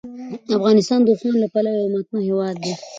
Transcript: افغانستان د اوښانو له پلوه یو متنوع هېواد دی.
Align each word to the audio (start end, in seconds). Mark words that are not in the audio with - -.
افغانستان 0.57 0.99
د 1.03 1.07
اوښانو 1.11 1.41
له 1.43 1.47
پلوه 1.53 1.75
یو 1.81 1.91
متنوع 1.93 2.23
هېواد 2.29 2.55
دی. 2.63 2.73